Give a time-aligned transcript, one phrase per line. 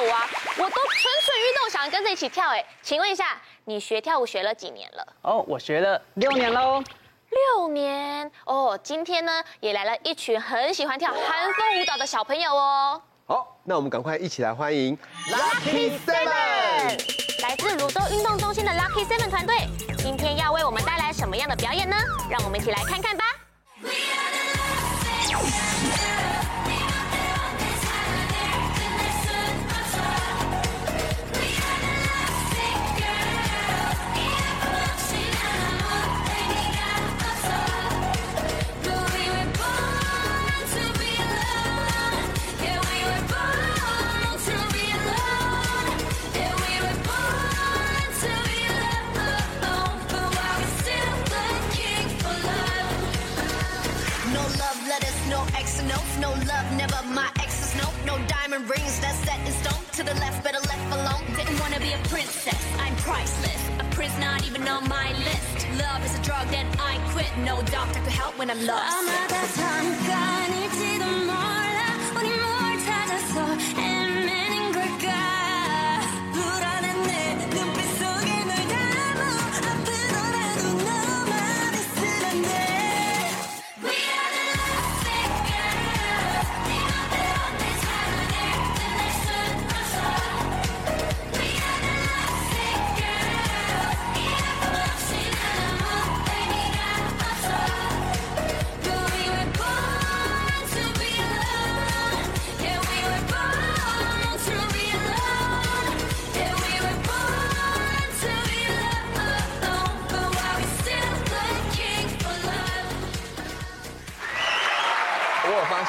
[0.00, 2.48] 跳舞啊，我都蠢蠢欲动，想跟着一起跳。
[2.48, 5.06] 哎，请问一下，你学跳舞学了几年了？
[5.20, 6.82] 哦，我学了六年喽。
[7.28, 8.78] 六年哦。
[8.82, 13.02] 今天呢，也来了一群很喜欢跳韩风舞蹈的小朋友哦。
[13.26, 14.96] 好，那我们赶快一起来欢迎
[15.28, 17.42] Lucky Seven。
[17.42, 21.96] 来自泸州运动中心的 Lucky Seven 团队，今天要为我们带来什么样的表演呢？
[22.30, 23.24] 让我们一起来看看吧。
[56.20, 59.82] no love, never my exes, no, no diamond rings, that's set in stone.
[59.92, 61.24] To the left, better left alone.
[61.36, 63.62] Didn't wanna be a princess, I'm priceless.
[63.80, 65.66] A prince not even on my list.
[65.78, 67.30] Love is a drug that I quit.
[67.44, 68.94] No doctor could help when I'm lost.
[68.96, 70.09] I'm at that time.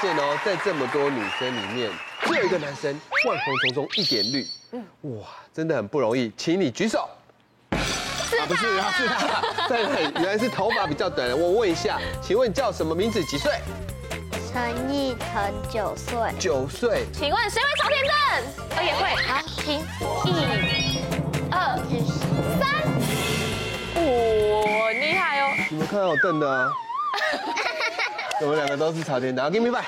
[0.02, 1.92] 现哦，在这么多女生里面，
[2.24, 4.48] 只有一个男生万红丛中一点绿。
[4.72, 7.08] 嗯哇，真的很不容易，请你举手。
[7.70, 7.78] 啊，
[8.48, 10.12] 不是啊，是他，在哪里？
[10.16, 11.36] 原来是头发比较短的。
[11.36, 13.24] 我问一下，请问叫什么名字？
[13.26, 13.52] 几岁？
[14.52, 17.06] 陈奕腾九岁，九岁。
[17.14, 18.12] 请问谁会朝天凳？
[18.76, 19.16] 我，也会。
[19.28, 19.86] 好，停，
[20.26, 20.28] 一、
[21.52, 21.78] 二、
[22.60, 22.68] 三，
[24.02, 25.54] 哇，很厉害哦！
[25.70, 26.72] 你们看到有凳的啊？
[28.42, 29.46] 我们两个都是朝天凳。
[29.46, 29.82] 好，给你们摆。
[29.82, 29.88] 好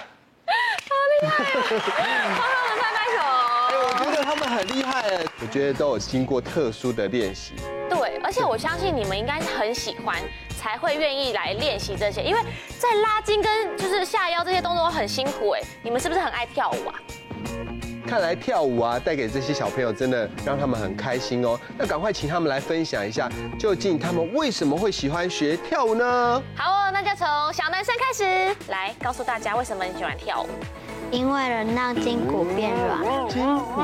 [1.11, 1.43] 厉害
[2.05, 2.37] 啊！
[2.37, 3.17] 帮他们拍拍手。
[4.05, 7.53] 我觉得他们很厉害哎，我觉得都有经过特殊的练习。
[7.89, 10.21] 对，而且我相信你们应该是很喜欢，
[10.61, 12.21] 才会愿意来练习这些。
[12.21, 12.41] 因为
[12.77, 16.93] 在拉筋跟就是下腰这些动作很辛苦哎，你们是不是很爱跳舞啊？
[18.07, 21.59] 看来跳舞啊，带给这些小朋友真的让他们很开心哦。
[21.77, 26.43] 那赶快请他们来分享一下，究竟他们为什么会喜欢学跳舞呢？
[26.55, 30.49] 好哦，那就从小男生开始，来告诉大家为什么你喜欢跳舞。
[31.11, 33.29] 因为能让筋骨变软。
[33.29, 33.81] 筋骨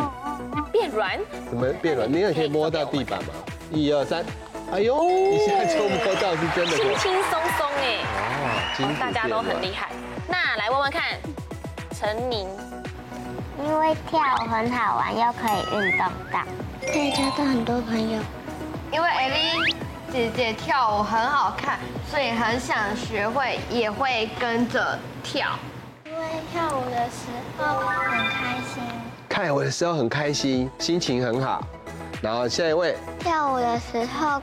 [0.71, 1.19] 变软？
[1.47, 2.11] 怎么变软？
[2.11, 3.29] 你也可以摸到地板吗？
[3.71, 4.25] 一二三，
[4.71, 6.75] 哎呦，一下就摸到，是真的。
[6.75, 8.01] 轻轻松松哎。
[8.79, 9.89] 哦，大家都很厉害。
[10.27, 11.19] 那来问问看，
[11.93, 12.47] 陈宁。
[13.65, 16.39] 因为跳舞很好玩，又可以运动到，
[16.81, 18.19] 可以交到很多朋友。
[18.91, 19.75] 因为艾莉
[20.11, 21.77] 姐姐跳舞很好看，
[22.09, 25.49] 所以很想学会，也会跟着跳。
[26.05, 27.27] 因为跳舞的时
[27.57, 28.81] 候很开心，
[29.27, 31.61] 看我的时候很开心，心情很好。
[32.21, 34.41] 然后下一位，跳舞的时候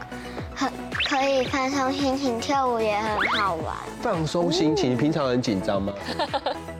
[0.55, 0.73] 很
[1.09, 3.75] 可以放松心情，跳舞也很好玩。
[4.01, 5.93] 放松心情，平常很紧张吗？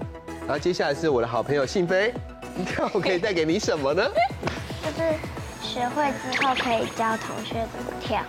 [0.47, 2.15] 然后接下来是我的好朋友信飞，
[2.65, 4.03] 跳舞可以带给你什么呢？
[4.85, 5.15] 就是
[5.61, 8.21] 学会之后可以教同学怎么跳。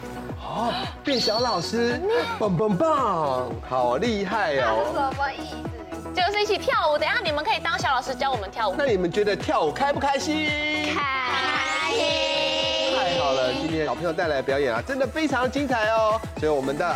[0.42, 0.74] 哦，
[1.04, 2.02] 变小老师，
[2.40, 4.92] 棒棒棒，好厉害哦！
[4.94, 6.10] 什么意思？
[6.16, 6.98] 就是一起跳舞。
[6.98, 8.76] 等一下你们可以当小老师教我们跳舞。
[8.76, 10.48] 那你们觉得跳舞开不开心？
[10.96, 12.96] 开心。
[12.98, 16.20] 太好了，今天小朋友带来的表演啊，真的非常精彩哦。
[16.40, 16.96] 所以我们的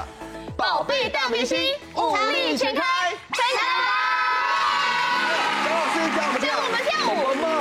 [0.58, 1.60] 宝贝大明星
[1.96, 2.82] 武力全开。
[6.10, 7.61] 教我们跳舞。